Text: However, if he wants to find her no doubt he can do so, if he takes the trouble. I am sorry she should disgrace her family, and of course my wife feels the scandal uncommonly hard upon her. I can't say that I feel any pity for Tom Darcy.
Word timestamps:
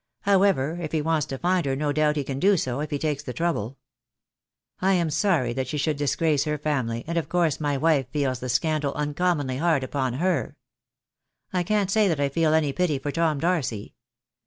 However, 0.21 0.79
if 0.81 0.93
he 0.93 0.99
wants 1.03 1.27
to 1.27 1.37
find 1.37 1.63
her 1.67 1.75
no 1.75 1.91
doubt 1.93 2.15
he 2.15 2.23
can 2.23 2.39
do 2.39 2.57
so, 2.57 2.79
if 2.79 2.89
he 2.89 2.97
takes 2.97 3.21
the 3.21 3.33
trouble. 3.33 3.77
I 4.81 4.93
am 4.93 5.11
sorry 5.11 5.53
she 5.63 5.77
should 5.77 5.95
disgrace 5.97 6.45
her 6.45 6.57
family, 6.57 7.03
and 7.05 7.19
of 7.19 7.29
course 7.29 7.59
my 7.61 7.77
wife 7.77 8.09
feels 8.09 8.39
the 8.39 8.49
scandal 8.49 8.95
uncommonly 8.95 9.57
hard 9.57 9.83
upon 9.83 10.13
her. 10.13 10.57
I 11.53 11.61
can't 11.61 11.91
say 11.91 12.07
that 12.07 12.19
I 12.19 12.29
feel 12.29 12.51
any 12.55 12.73
pity 12.73 12.97
for 12.97 13.11
Tom 13.11 13.37
Darcy. 13.39 13.93